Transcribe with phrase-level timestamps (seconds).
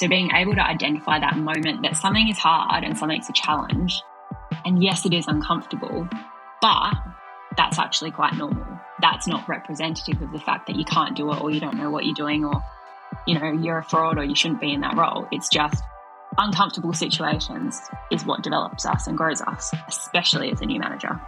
[0.00, 4.02] So being able to identify that moment that something is hard and something's a challenge,
[4.64, 6.08] and yes, it is uncomfortable,
[6.62, 6.94] but
[7.54, 8.66] that's actually quite normal.
[9.02, 11.90] That's not representative of the fact that you can't do it or you don't know
[11.90, 12.64] what you're doing or,
[13.26, 15.28] you know, you're a fraud or you shouldn't be in that role.
[15.30, 15.84] It's just
[16.38, 17.78] uncomfortable situations
[18.10, 21.20] is what develops us and grows us, especially as a new manager.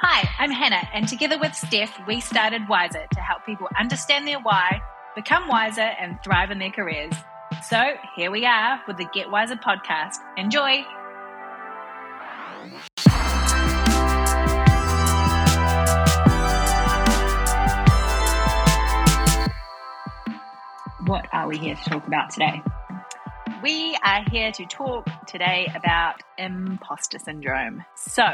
[0.00, 4.40] Hi, I'm Hannah, and together with Steph, we started Whyser to help people understand their
[4.40, 4.82] why,
[5.14, 7.14] become wiser, and thrive in their careers.
[7.58, 10.16] So here we are with the Get Whyser podcast.
[10.36, 10.84] Enjoy!
[21.06, 22.62] What are we here to talk about today?
[23.62, 27.84] We are here to talk today about imposter syndrome.
[27.96, 28.26] So,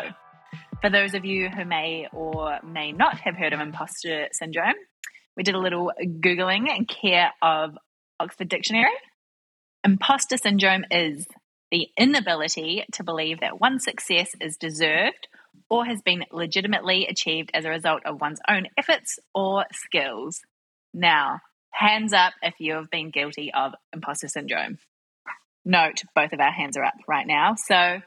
[0.82, 4.74] for those of you who may or may not have heard of imposter syndrome,
[5.36, 7.76] we did a little Googling and care of
[8.20, 8.92] Oxford Dictionary.
[9.86, 11.28] Imposter syndrome is
[11.70, 15.28] the inability to believe that one's success is deserved
[15.70, 20.40] or has been legitimately achieved as a result of one's own efforts or skills.
[20.92, 21.38] Now,
[21.70, 24.78] hands up if you have been guilty of imposter syndrome.
[25.64, 27.54] Note, both of our hands are up right now.
[27.54, 28.00] So,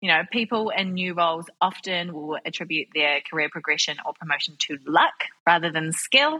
[0.00, 4.78] you know, people in new roles often will attribute their career progression or promotion to
[4.86, 6.38] luck rather than skill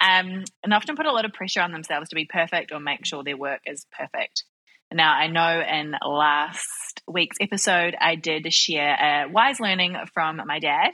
[0.00, 3.04] um, and often put a lot of pressure on themselves to be perfect or make
[3.04, 4.44] sure their work is perfect.
[4.92, 10.60] Now, I know in last week's episode, I did share a wise learning from my
[10.60, 10.92] dad.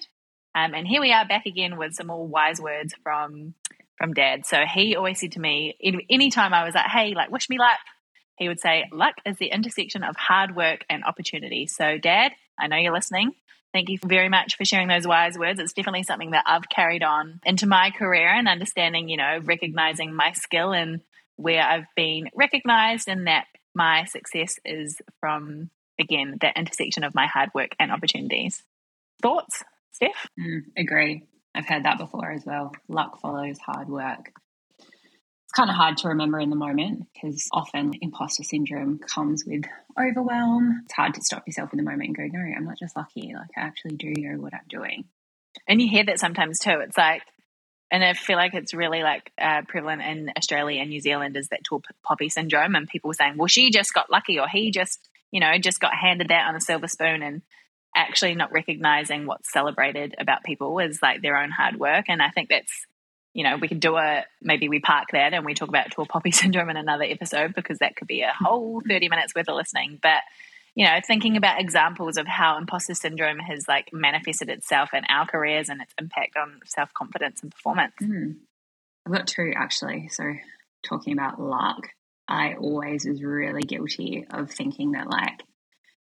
[0.56, 3.54] Um, and here we are back again with some more wise words from
[3.96, 4.44] from dad.
[4.44, 5.76] So he always said to me,
[6.10, 7.78] anytime I was like, hey, like, wish me luck,
[8.36, 11.68] he would say, luck is the intersection of hard work and opportunity.
[11.68, 13.34] So, dad, I know you're listening.
[13.74, 15.58] Thank you very much for sharing those wise words.
[15.58, 20.14] It's definitely something that I've carried on into my career and understanding, you know, recognizing
[20.14, 21.00] my skill and
[21.34, 27.26] where I've been recognized and that my success is from, again, that intersection of my
[27.26, 28.62] hard work and opportunities.
[29.20, 30.28] Thoughts, Steph?
[30.38, 31.24] Mm, agree.
[31.52, 32.70] I've heard that before as well.
[32.88, 34.30] Luck follows hard work
[35.54, 39.64] kind of hard to remember in the moment because often imposter syndrome comes with
[39.98, 40.82] overwhelm.
[40.84, 43.32] It's hard to stop yourself in the moment and go, no, I'm not just lucky.
[43.34, 45.04] Like, I actually do know what I'm doing.
[45.68, 46.80] And you hear that sometimes too.
[46.80, 47.22] It's like,
[47.90, 51.48] and I feel like it's really like uh, prevalent in Australia and New Zealand is
[51.48, 55.08] that tall poppy syndrome, and people saying, "Well, she just got lucky," or "He just,
[55.30, 57.42] you know, just got handed that on a silver spoon," and
[57.94, 62.06] actually not recognizing what's celebrated about people is like their own hard work.
[62.08, 62.86] And I think that's
[63.34, 66.06] you know, we could do a maybe we park that and we talk about tall
[66.06, 69.56] poppy syndrome in another episode because that could be a whole 30 minutes worth of
[69.56, 69.98] listening.
[70.00, 70.22] But,
[70.74, 75.26] you know, thinking about examples of how imposter syndrome has like manifested itself in our
[75.26, 77.94] careers and its impact on self confidence and performance.
[78.00, 78.36] Mm.
[79.04, 80.08] I've got two actually.
[80.08, 80.32] So,
[80.84, 81.88] talking about luck,
[82.28, 85.42] I always was really guilty of thinking that like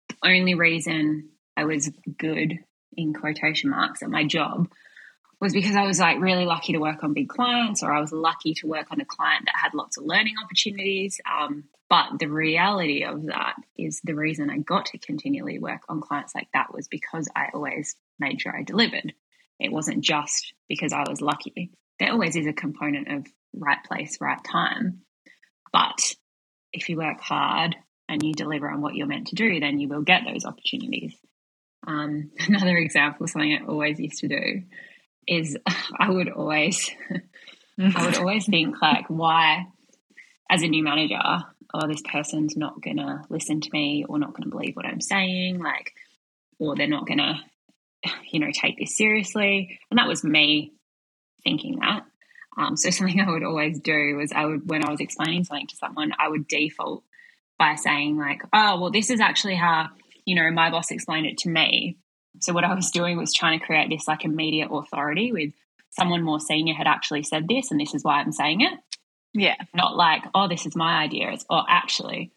[0.09, 2.59] the only reason I was good
[2.97, 4.67] in quotation marks at my job
[5.41, 8.13] was because I was like really lucky to work on big clients, or I was
[8.13, 11.19] lucky to work on a client that had lots of learning opportunities.
[11.29, 15.99] Um, but the reality of that is the reason I got to continually work on
[15.99, 19.13] clients like that was because I always made sure I delivered.
[19.59, 21.71] It wasn't just because I was lucky.
[21.99, 25.01] There always is a component of right place, right time.
[25.73, 26.15] But
[26.71, 27.75] if you work hard
[28.07, 31.15] and you deliver on what you're meant to do, then you will get those opportunities.
[31.85, 34.63] Um, another example, something I always used to do
[35.27, 35.57] is
[35.99, 36.89] I would always
[37.79, 39.65] I would always think like why
[40.49, 41.19] as a new manager
[41.73, 45.59] oh this person's not gonna listen to me or not gonna believe what I'm saying
[45.59, 45.93] like
[46.59, 47.41] or they're not gonna
[48.31, 49.79] you know take this seriously.
[49.89, 50.73] And that was me
[51.43, 52.03] thinking that.
[52.57, 55.67] Um, so something I would always do was I would when I was explaining something
[55.67, 57.03] to someone I would default
[57.57, 59.89] by saying like oh well this is actually how
[60.25, 61.97] you know my boss explained it to me
[62.39, 65.53] so what I was doing was trying to create this like immediate authority with
[65.91, 68.73] someone more senior had actually said this and this is why I'm saying it.
[69.33, 69.55] Yeah.
[69.73, 71.31] Not like, oh, this is my idea.
[71.31, 72.31] It's oh actually,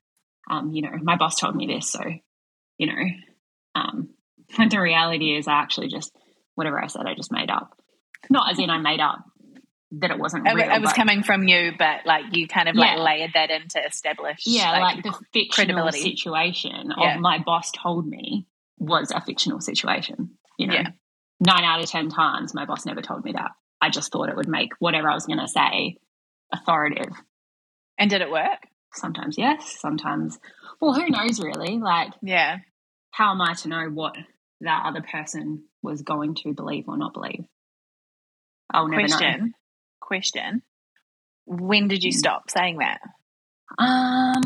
[0.51, 2.03] um, you know, my boss told me this, so,
[2.79, 3.03] you know,
[3.75, 4.11] um,
[4.71, 6.13] the reality is I actually just
[6.55, 7.77] whatever I said I just made up.
[8.31, 9.25] Not as in I made up
[10.01, 12.97] that it wasn't real, it was coming from you, but like you kind of yeah.
[12.97, 17.15] like layered that in to establish Yeah, like, like the fictional situation yeah.
[17.15, 18.47] of my boss told me
[18.79, 20.31] was a fictional situation.
[20.59, 20.89] You know, yeah.
[21.41, 23.53] nine out of 10 times, my boss never told me that.
[23.81, 25.99] I just thought it would make whatever I was going to say
[26.53, 27.13] authoritative.
[27.99, 28.59] And did it work?
[28.95, 30.39] Sometimes yes, sometimes.
[30.81, 31.79] Well, who knows really?
[31.79, 32.59] Like, yeah.
[33.11, 34.17] How am I to know what
[34.61, 37.45] that other person was going to believe or not believe?
[38.73, 39.41] I'll never Question.
[39.41, 39.49] know.
[40.01, 40.63] Question.
[41.47, 42.19] When did you hmm.
[42.19, 43.01] stop saying that?
[43.79, 44.43] Um,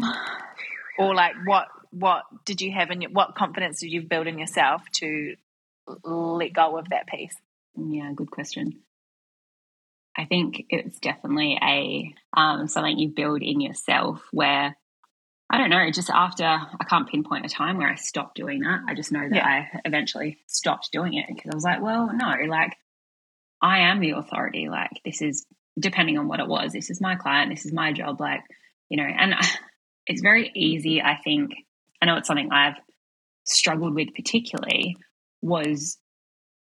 [0.98, 4.38] or like what what did you have in your, what confidence did you build in
[4.38, 5.34] yourself to
[6.04, 7.34] let go of that piece?
[7.76, 8.80] Yeah, good question.
[10.16, 14.76] I think it's definitely a um, something you build in yourself where
[15.50, 18.80] I don't know, just after I can't pinpoint a time where I stopped doing that.
[18.86, 19.46] I just know that yeah.
[19.46, 22.76] I eventually stopped doing it because I was like, well, no, like
[23.62, 24.68] I am the authority.
[24.68, 25.46] Like this is
[25.78, 26.72] depending on what it was.
[26.72, 27.50] This is my client.
[27.50, 28.20] This is my job.
[28.20, 28.42] Like
[28.90, 29.34] you know, and
[30.06, 31.00] it's very easy.
[31.00, 31.52] I think
[32.00, 32.76] I know it's something I've
[33.44, 34.96] struggled with particularly
[35.42, 35.98] was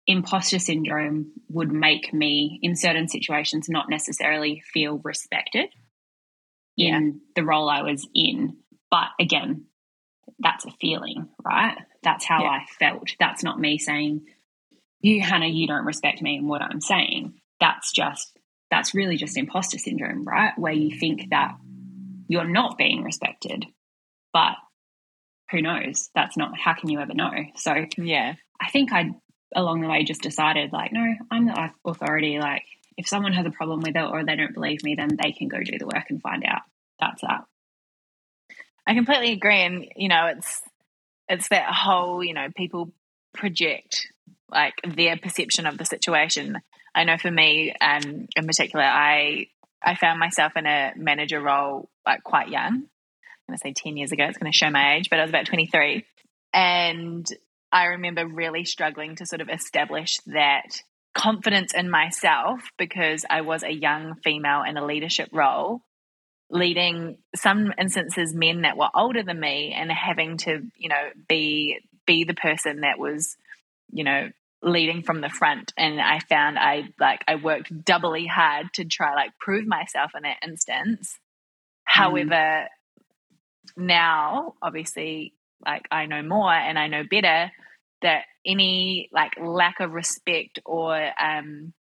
[0.06, 5.69] imposter syndrome would make me in certain situations not necessarily feel respected
[6.76, 6.96] yeah.
[6.96, 8.56] in the role I was in
[8.90, 9.66] but again,
[10.38, 11.76] that's a feeling, right?
[12.02, 12.50] That's how yeah.
[12.50, 13.10] I felt.
[13.19, 14.26] That's not me saying,
[15.00, 17.34] you, Hannah, you don't respect me and what I'm saying.
[17.60, 18.38] That's just,
[18.70, 20.52] that's really just imposter syndrome, right?
[20.56, 21.56] Where you think that
[22.28, 23.66] you're not being respected.
[24.32, 24.56] But
[25.50, 26.11] who knows?
[26.15, 27.33] That's not, how can you ever know?
[27.56, 29.11] So, yeah, I think I,
[29.55, 32.39] along the way, just decided, like, no, I'm the authority.
[32.39, 32.65] Like,
[32.97, 35.49] if someone has a problem with it or they don't believe me, then they can
[35.49, 36.62] go do the work and find out.
[37.00, 37.45] That's that.
[38.87, 40.62] I completely agree, and you know, it's
[41.29, 42.91] it's that whole you know people
[43.35, 44.06] project
[44.50, 46.56] like their perception of the situation.
[46.95, 49.49] I know for me, um, in particular, I
[49.83, 52.85] I found myself in a manager role like quite young.
[53.49, 54.25] Going to say ten years ago.
[54.25, 56.05] It's going to show my age, but I was about twenty three,
[56.53, 57.27] and
[57.73, 60.83] I remember really struggling to sort of establish that
[61.15, 65.83] confidence in myself because I was a young female in a leadership role
[66.50, 71.79] leading some instances men that were older than me and having to you know be
[72.06, 73.37] be the person that was
[73.93, 74.31] you know
[74.62, 79.15] leading from the front and i found i like i worked doubly hard to try
[79.15, 81.19] like prove myself in that instance mm.
[81.85, 82.67] however
[83.76, 85.32] now obviously
[85.65, 87.50] like i know more and i know better
[88.03, 91.73] that any like lack of respect or um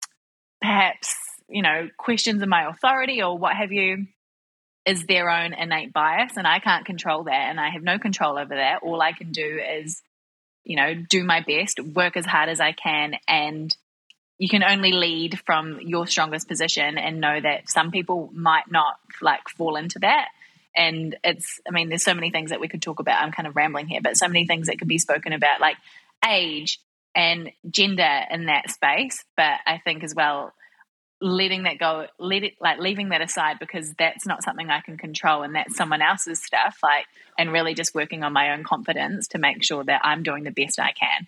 [0.60, 1.14] perhaps
[1.48, 4.06] you know questions of my authority or what have you
[4.88, 8.38] is their own innate bias and I can't control that and I have no control
[8.38, 8.78] over that.
[8.82, 10.00] All I can do is,
[10.64, 13.76] you know, do my best, work as hard as I can and
[14.38, 18.94] you can only lead from your strongest position and know that some people might not
[19.20, 20.28] like fall into that.
[20.78, 23.20] And it's, I mean, there's so many things that we could talk about.
[23.20, 25.76] I'm kind of rambling here, but so many things that could be spoken about, like
[26.26, 26.78] age
[27.16, 29.24] and gender in that space.
[29.36, 30.52] But I think as well,
[31.20, 34.96] letting that go, let it like leaving that aside because that's not something I can
[34.96, 36.78] control and that's someone else's stuff.
[36.80, 40.44] Like, and really just working on my own confidence to make sure that I'm doing
[40.44, 41.26] the best I can.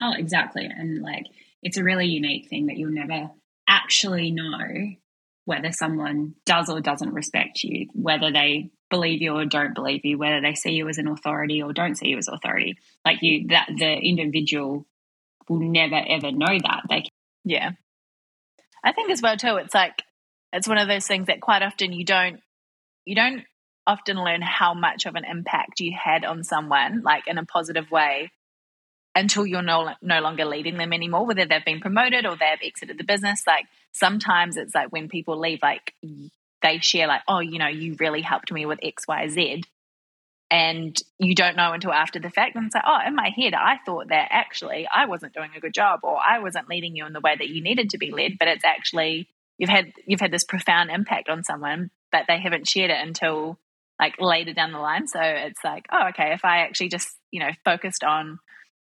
[0.00, 0.64] Oh, exactly.
[0.64, 1.26] And like,
[1.62, 3.30] it's a really unique thing that you'll never
[3.68, 4.94] actually know
[5.48, 10.18] whether someone does or doesn't respect you, whether they believe you or don't believe you,
[10.18, 12.76] whether they see you as an authority or don't see you as authority.
[13.02, 14.86] Like you, that the individual
[15.48, 16.82] will never ever know that.
[16.90, 17.04] They
[17.46, 17.70] yeah.
[18.84, 20.02] I think as well too, it's like
[20.52, 22.40] it's one of those things that quite often you don't
[23.06, 23.44] you don't
[23.86, 27.90] often learn how much of an impact you had on someone, like in a positive
[27.90, 28.30] way,
[29.14, 32.98] until you're no no longer leading them anymore, whether they've been promoted or they've exited
[32.98, 33.44] the business.
[33.46, 33.64] Like
[33.98, 35.94] sometimes it's like when people leave, like
[36.62, 39.64] they share like, oh, you know, you really helped me with X, Y, Z.
[40.50, 43.76] And you don't know until after the fact and say oh in my head i
[43.84, 47.12] thought that actually i wasn't doing a good job or i wasn't leading you in
[47.12, 50.30] the way that you needed to be led but it's actually you've had you've had
[50.30, 53.58] this profound impact on someone but they haven't shared it until
[54.00, 55.06] like later down the line.
[55.08, 58.38] So it's like oh okay if i actually just you know focused on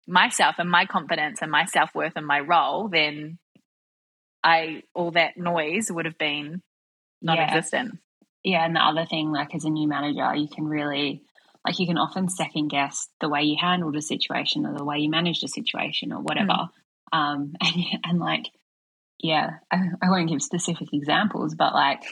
[0.07, 3.39] myself and my confidence and my self-worth and my role then
[4.45, 6.63] i all that noise would have been
[7.21, 7.99] non-existent
[8.43, 8.59] yeah.
[8.59, 11.23] yeah and the other thing like as a new manager you can really
[11.67, 14.99] like you can often second guess the way you handled a situation or the way
[14.99, 16.49] you managed a situation or whatever.
[16.49, 16.69] Mm.
[17.13, 18.47] Um, and, and like,
[19.19, 22.03] yeah, I, I won't give specific examples, but like,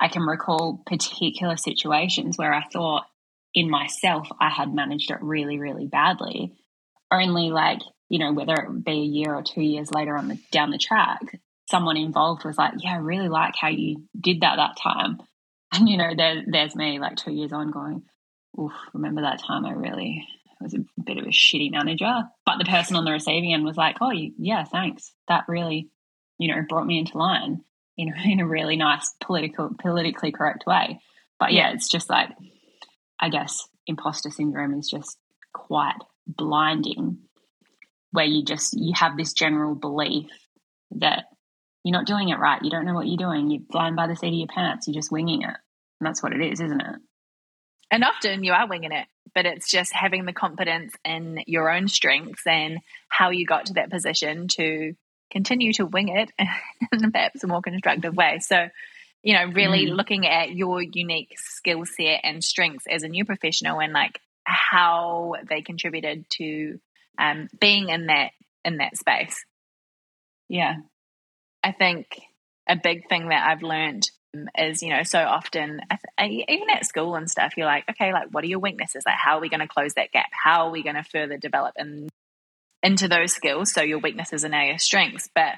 [0.00, 3.04] I can recall particular situations where I thought
[3.52, 6.54] in myself I had managed it really, really badly.
[7.12, 10.38] Only like, you know, whether it be a year or two years later on the
[10.50, 11.20] down the track,
[11.70, 15.18] someone involved was like, Yeah, I really like how you did that that time.
[15.72, 18.02] And you know, there, there's me like two years on going,
[18.58, 20.26] oof, remember that time I really
[20.60, 22.24] was a bit of a shitty manager.
[22.44, 25.12] But the person on the receiving end was like, oh, yeah, thanks.
[25.28, 25.88] That really,
[26.38, 27.62] you know, brought me into line
[27.96, 31.00] in, in a really nice political, politically correct way.
[31.38, 32.30] But yeah, it's just like,
[33.18, 35.18] I guess imposter syndrome is just
[35.54, 35.96] quite
[36.26, 37.18] blinding
[38.12, 40.30] where you just, you have this general belief
[40.92, 41.24] that
[41.84, 42.62] you're not doing it right.
[42.62, 43.50] You don't know what you're doing.
[43.50, 44.86] You're flying by the seat of your pants.
[44.86, 45.56] You're just winging it.
[46.00, 46.96] And that's what it is, isn't it?
[47.90, 51.88] And often you are winging it, but it's just having the confidence in your own
[51.88, 54.94] strengths and how you got to that position to
[55.30, 56.30] continue to wing it
[56.92, 58.38] in perhaps a more constructive way.
[58.40, 58.68] So,
[59.22, 59.96] you know, really mm.
[59.96, 65.34] looking at your unique skill set and strengths as a new professional and like how
[65.48, 66.78] they contributed to
[67.18, 68.30] um, being in that
[68.64, 69.44] in that space.
[70.48, 70.76] Yeah,
[71.62, 72.20] I think
[72.68, 74.10] a big thing that I've learned
[74.56, 75.80] is you know so often
[76.22, 79.02] even at school and stuff you're like okay like what are your weaknesses?
[79.04, 80.28] Like how are we going to close that gap?
[80.30, 82.08] How are we going to further develop and
[82.82, 85.28] into those skills so your weaknesses are now your strengths?
[85.34, 85.54] But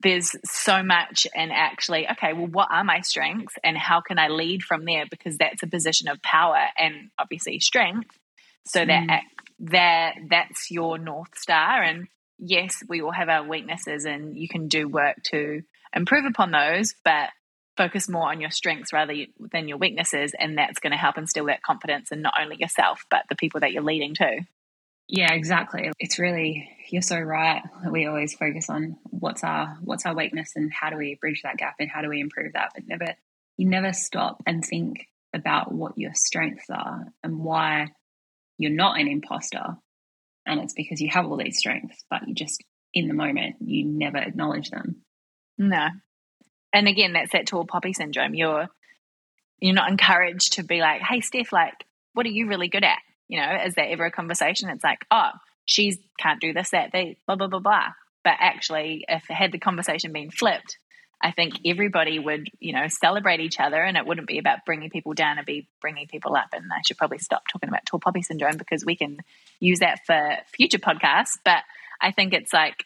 [0.00, 4.28] there's so much in actually okay well what are my strengths and how can i
[4.28, 5.04] lead from there?
[5.10, 8.18] Because that's a position of power and obviously strength
[8.66, 9.20] so that mm.
[9.70, 12.06] that that's your north star and
[12.38, 15.62] yes we all have our weaknesses and you can do work to
[15.94, 17.30] improve upon those but
[17.76, 19.14] focus more on your strengths rather
[19.52, 23.04] than your weaknesses and that's going to help instill that confidence in not only yourself
[23.10, 24.38] but the people that you're leading too
[25.08, 25.90] yeah exactly.
[25.98, 30.72] It's really you're so right we always focus on what's our what's our weakness and
[30.72, 33.14] how do we bridge that gap and how do we improve that but never
[33.56, 37.88] you never stop and think about what your strengths are and why
[38.56, 39.76] you're not an imposter
[40.48, 42.62] and it's because you have all these strengths but you just
[42.94, 45.02] in the moment you never acknowledge them
[45.56, 45.88] no
[46.72, 48.34] and again, that's that tall poppy syndrome.
[48.34, 48.68] You're
[49.60, 51.74] you're not encouraged to be like, "Hey, Steph, like,
[52.12, 54.68] what are you really good at?" You know, is there ever a conversation?
[54.68, 55.30] It's like, "Oh,
[55.64, 57.88] she's can't do this, that, they, blah, blah, blah, blah."
[58.24, 60.78] But actually, if had the conversation been flipped,
[61.20, 64.90] I think everybody would, you know, celebrate each other, and it wouldn't be about bringing
[64.90, 66.48] people down and be bringing people up.
[66.52, 69.18] And I should probably stop talking about tall poppy syndrome because we can
[69.58, 71.38] use that for future podcasts.
[71.44, 71.64] But
[72.00, 72.84] I think it's like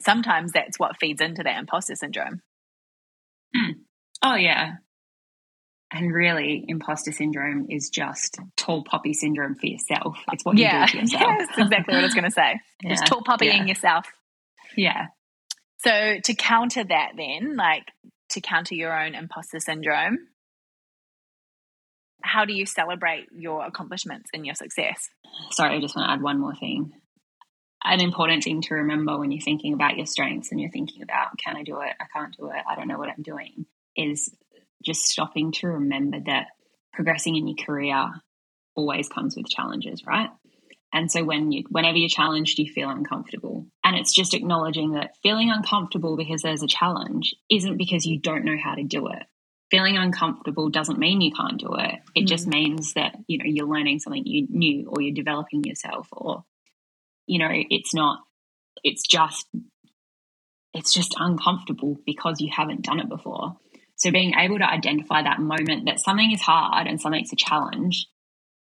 [0.00, 2.40] sometimes that's what feeds into that imposter syndrome.
[3.54, 3.74] Mm.
[4.22, 4.74] Oh, yeah.
[5.92, 10.18] And really, imposter syndrome is just tall poppy syndrome for yourself.
[10.32, 10.80] It's what yeah.
[10.80, 11.22] you do to yourself.
[11.22, 12.60] yeah, that's exactly what I was going to say.
[12.82, 12.90] yeah.
[12.90, 13.66] Just tall poppying yeah.
[13.66, 14.06] yourself.
[14.76, 15.06] Yeah.
[15.78, 17.84] So, to counter that, then, like
[18.30, 20.18] to counter your own imposter syndrome,
[22.22, 25.10] how do you celebrate your accomplishments and your success?
[25.50, 26.92] Sorry, I just want to add one more thing
[27.86, 31.38] an important thing to remember when you're thinking about your strengths and you're thinking about
[31.38, 31.92] can I do it?
[32.00, 32.62] I can't do it.
[32.68, 33.66] I don't know what I'm doing.
[33.96, 34.34] Is
[34.84, 36.48] just stopping to remember that
[36.92, 38.10] progressing in your career
[38.74, 40.30] always comes with challenges, right?
[40.92, 43.66] And so when you whenever you're challenged, you feel uncomfortable.
[43.86, 48.44] And it's just acknowledging that feeling uncomfortable because there's a challenge isn't because you don't
[48.44, 49.22] know how to do it.
[49.70, 52.00] Feeling uncomfortable doesn't mean you can't do it.
[52.16, 52.26] It mm.
[52.26, 56.44] just means that, you know, you're learning something new or you're developing yourself or
[57.26, 58.20] you know, it's not,
[58.82, 59.46] it's just,
[60.72, 63.56] it's just uncomfortable because you haven't done it before.
[63.96, 68.06] So being able to identify that moment that something is hard and something's a challenge,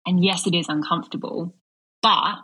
[0.06, 1.54] and yes, it is uncomfortable,
[2.02, 2.36] but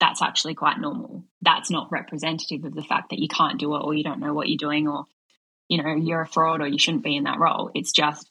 [0.00, 1.24] that's actually quite normal.
[1.42, 4.34] That's not representative of the fact that you can't do it or you don't know
[4.34, 5.04] what you're doing or,
[5.68, 7.70] you know, you're a fraud or you shouldn't be in that role.
[7.74, 8.30] It's just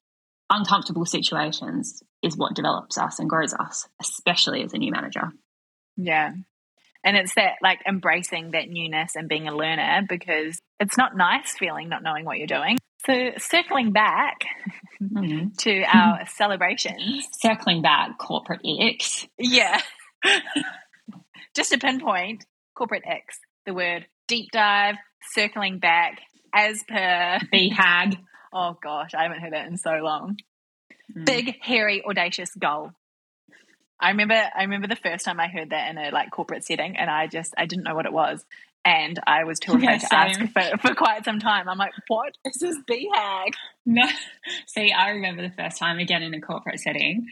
[0.49, 5.31] uncomfortable situations is what develops us and grows us, especially as a new manager.
[5.97, 6.33] Yeah
[7.05, 11.51] and it's that like embracing that newness and being a learner because it's not nice
[11.51, 12.79] feeling not knowing what you're doing.
[13.05, 14.39] So circling back
[15.01, 15.49] mm-hmm.
[15.59, 17.27] to our celebrations.
[17.39, 19.27] Circling back, corporate X.
[19.37, 19.79] Yeah.
[21.55, 22.45] Just to pinpoint,
[22.75, 24.95] corporate X, the word deep dive,
[25.33, 26.19] circling back
[26.53, 28.17] as per BHAG.
[28.53, 30.37] Oh gosh, I haven't heard that in so long.
[31.15, 31.25] Mm.
[31.25, 32.91] Big, hairy, audacious goal.
[33.99, 36.97] I remember I remember the first time I heard that in a like corporate setting
[36.97, 38.43] and I just I didn't know what it was.
[38.83, 41.69] And I was too afraid yeah, to ask for, for quite some time.
[41.69, 43.53] I'm like, what is this BHAG?
[43.85, 44.07] No.
[44.67, 47.27] See, I remember the first time again in a corporate setting,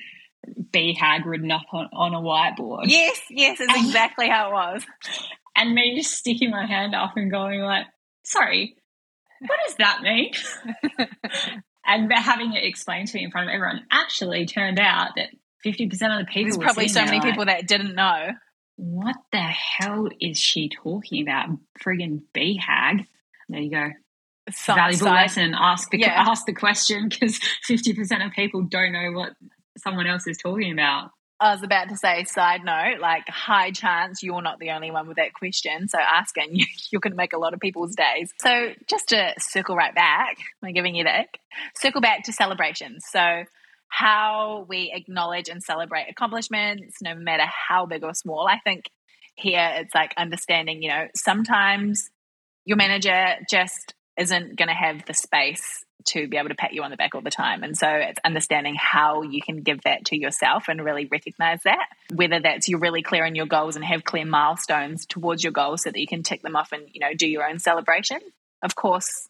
[0.47, 2.85] BHAG written up on, on a whiteboard.
[2.85, 4.83] Yes, yes, it's exactly how it was.
[5.55, 7.85] And me just sticking my hand up and going like,
[8.23, 8.75] sorry,
[9.39, 10.31] what does that mean?
[11.85, 15.29] and having it explained to me in front of everyone actually turned out that
[15.65, 16.51] 50% of the people.
[16.51, 18.29] There's probably so many like, people that didn't know.
[18.75, 21.49] What the hell is she talking about?
[21.83, 23.05] Friggin' BHAG.
[23.49, 23.91] There you go.
[24.51, 25.21] Some Valuable side.
[25.21, 25.53] lesson.
[25.57, 26.25] Ask the, yeah.
[26.27, 29.33] ask the question because 50% of people don't know what
[29.77, 31.11] someone else is talking about.
[31.39, 35.07] I was about to say, side note, like high chance you're not the only one
[35.07, 35.89] with that question.
[35.89, 38.31] So asking you, you're going to make a lot of people's days.
[38.39, 41.27] So just to circle right back, I'm giving you that.
[41.75, 43.03] Circle back to celebrations.
[43.09, 43.43] So
[43.89, 48.47] how we acknowledge and celebrate accomplishments, no matter how big or small.
[48.47, 48.85] I think
[49.35, 52.09] here it's like understanding, you know, sometimes
[52.65, 56.83] your manager just isn't going to have the space to be able to pat you
[56.83, 57.63] on the back all the time.
[57.63, 61.87] And so it's understanding how you can give that to yourself and really recognize that.
[62.13, 65.83] Whether that's you're really clear on your goals and have clear milestones towards your goals
[65.83, 68.19] so that you can tick them off and, you know, do your own celebration.
[68.61, 69.29] Of course,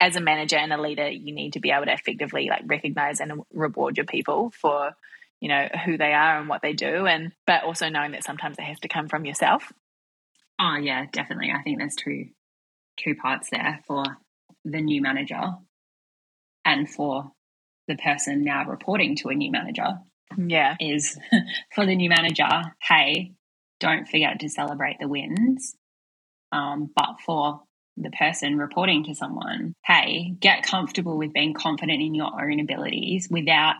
[0.00, 3.20] as a manager and a leader, you need to be able to effectively like recognize
[3.20, 4.92] and reward your people for,
[5.40, 7.06] you know, who they are and what they do.
[7.06, 9.72] And but also knowing that sometimes it has to come from yourself.
[10.60, 11.50] Oh yeah, definitely.
[11.50, 12.28] I think there's two
[12.96, 14.04] two parts there for
[14.64, 15.40] the new manager
[16.64, 17.30] and for
[17.88, 19.98] the person now reporting to a new manager.
[20.36, 20.76] Yeah.
[20.80, 21.18] Is
[21.74, 22.48] for the new manager,
[22.82, 23.32] hey,
[23.80, 25.74] don't forget to celebrate the wins.
[26.52, 27.62] Um, but for
[27.96, 33.28] the person reporting to someone, hey, get comfortable with being confident in your own abilities
[33.30, 33.76] without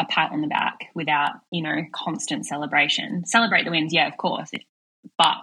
[0.00, 3.24] a pat on the back, without, you know, constant celebration.
[3.26, 4.50] Celebrate the wins, yeah, of course.
[5.18, 5.36] But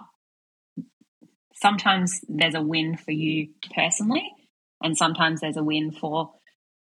[1.54, 4.28] sometimes there's a win for you personally,
[4.82, 6.32] and sometimes there's a win for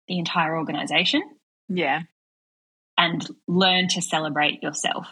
[0.09, 1.23] the entire organization.
[1.69, 2.03] Yeah.
[2.99, 5.07] And learn to celebrate yourself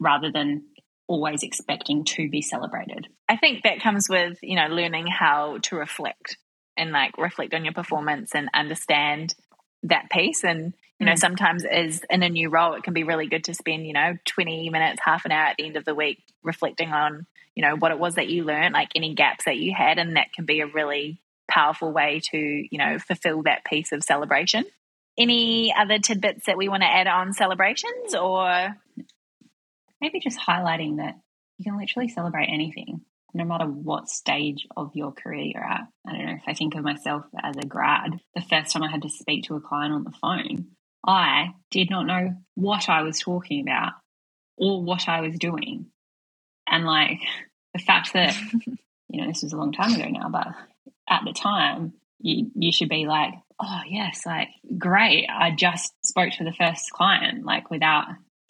[0.00, 0.64] rather than
[1.06, 3.06] always expecting to be celebrated.
[3.28, 6.38] I think that comes with, you know, learning how to reflect
[6.76, 9.34] and like reflect on your performance and understand
[9.84, 10.44] that piece.
[10.44, 11.18] And, you know, mm.
[11.18, 14.16] sometimes as in a new role, it can be really good to spend, you know,
[14.26, 17.76] 20 minutes, half an hour at the end of the week reflecting on, you know,
[17.76, 19.98] what it was that you learned, like any gaps that you had.
[19.98, 21.20] And that can be a really
[21.52, 24.64] powerful way to, you know, fulfill that piece of celebration.
[25.18, 28.74] Any other tidbits that we want to add on celebrations or
[30.00, 31.14] maybe just highlighting that
[31.58, 33.02] you can literally celebrate anything
[33.34, 35.86] no matter what stage of your career you're at.
[36.06, 38.90] I don't know if I think of myself as a grad, the first time I
[38.90, 40.68] had to speak to a client on the phone,
[41.06, 43.92] I did not know what I was talking about
[44.56, 45.86] or what I was doing.
[46.66, 47.20] And like
[47.72, 48.36] the fact that,
[49.08, 50.48] you know, this was a long time ago now, but
[51.12, 55.26] at the time, you, you should be like, oh, yes, like, great.
[55.28, 58.06] I just spoke to the first client, like, without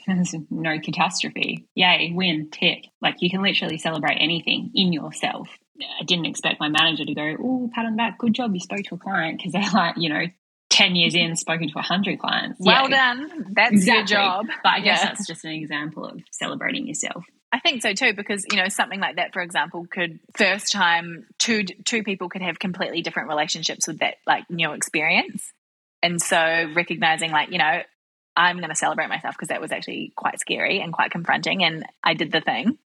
[0.50, 1.66] no catastrophe.
[1.75, 2.87] Yay, win, tick.
[3.00, 5.49] Like, you can literally celebrate anything in yourself.
[5.80, 8.60] I didn't expect my manager to go, oh, pat on the back, good job, you
[8.60, 10.26] spoke to a client, because they're like, you know,
[10.71, 12.58] 10 years in, spoken to 100 clients.
[12.60, 13.15] Well yeah.
[13.15, 13.47] done.
[13.52, 13.99] That's exactly.
[13.99, 14.47] your job.
[14.63, 15.08] But I guess yeah.
[15.08, 17.25] that's just an example of celebrating yourself.
[17.52, 21.26] I think so too, because you know something like that, for example, could first time
[21.38, 25.52] two two people could have completely different relationships with that like new experience,
[26.02, 27.82] and so recognizing like you know
[28.34, 31.84] I'm going to celebrate myself because that was actually quite scary and quite confronting, and
[32.02, 32.78] I did the thing.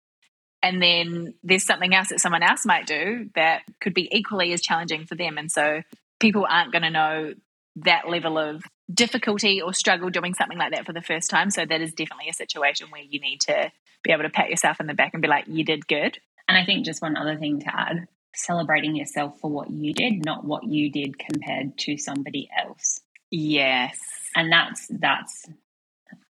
[0.63, 4.63] And then there's something else that someone else might do that could be equally as
[4.63, 5.83] challenging for them, and so
[6.21, 7.35] people aren't going to know
[7.77, 11.51] that level of difficulty or struggle doing something like that for the first time.
[11.51, 13.71] So that is definitely a situation where you need to
[14.05, 16.19] be able to pat yourself in the back and be like, you did good.
[16.47, 20.25] And I think just one other thing to add celebrating yourself for what you did,
[20.25, 23.01] not what you did compared to somebody else.
[23.31, 23.99] Yes.
[24.37, 25.47] And that's that's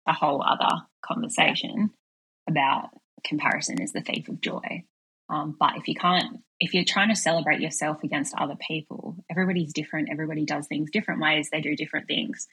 [0.06, 2.52] a whole other conversation yeah.
[2.52, 2.90] about
[3.24, 4.84] comparison is the thief of joy.
[5.28, 9.72] Um, but if you can't, if you're trying to celebrate yourself against other people, everybody's
[9.72, 10.08] different.
[10.10, 11.50] Everybody does things different ways.
[11.50, 12.46] They do different things.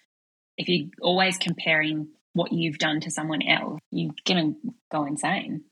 [0.58, 5.64] If you're always comparing what you've done to someone else, you're going to go insane.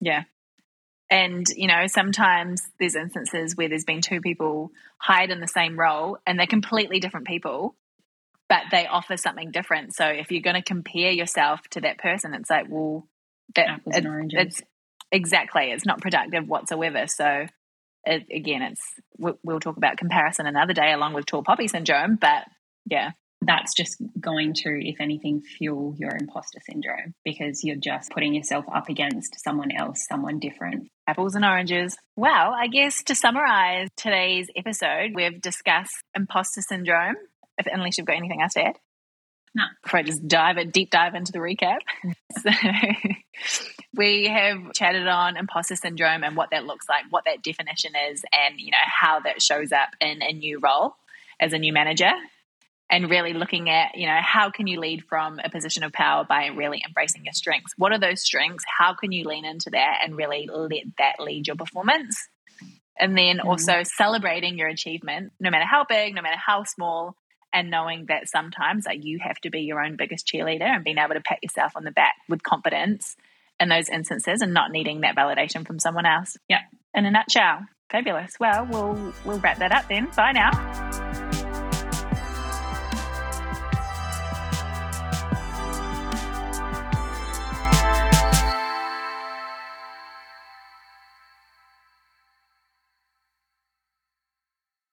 [0.00, 0.24] Yeah.
[1.08, 5.78] And, you know, sometimes there's instances where there's been two people hired in the same
[5.78, 7.76] role and they're completely different people,
[8.48, 9.94] but they offer something different.
[9.94, 13.06] So if you're going to compare yourself to that person, it's like, well,
[13.54, 14.62] that it, it's
[15.12, 17.06] exactly, it's not productive whatsoever.
[17.06, 17.46] So
[18.04, 18.82] it, again, it's
[19.16, 22.44] we'll talk about comparison another day along with tall poppy syndrome, but
[22.84, 23.12] yeah,
[23.46, 28.64] that's just going to, if anything, fuel your imposter syndrome because you're just putting yourself
[28.72, 30.88] up against someone else, someone different.
[31.06, 31.96] Apples and oranges.
[32.16, 37.16] Well, I guess to summarize today's episode, we've discussed imposter syndrome.
[37.58, 38.78] If, unless you've got anything else to add.
[39.54, 39.62] No.
[39.84, 41.78] Before I just dive a deep dive into the recap.
[42.38, 42.50] so
[43.94, 48.24] we have chatted on imposter syndrome and what that looks like, what that definition is,
[48.32, 50.96] and you know how that shows up in a new role
[51.40, 52.10] as a new manager
[52.90, 56.24] and really looking at you know how can you lead from a position of power
[56.28, 57.72] by really embracing your strengths?
[57.76, 58.64] What are those strengths?
[58.78, 62.16] How can you lean into that and really let that lead your performance?
[62.98, 63.48] And then mm-hmm.
[63.48, 67.16] also celebrating your achievement no matter how big no matter how small
[67.52, 70.98] and knowing that sometimes like you have to be your own biggest cheerleader and being
[70.98, 73.16] able to pat yourself on the back with confidence
[73.60, 76.36] in those instances and not needing that validation from someone else.
[76.48, 76.60] Yeah
[76.94, 77.66] in a nutshell.
[77.90, 78.34] Fabulous.
[78.40, 80.08] Well we'll we'll wrap that up then.
[80.16, 81.03] Bye now